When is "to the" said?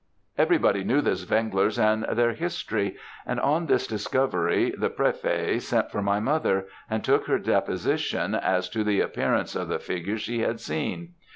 8.69-8.99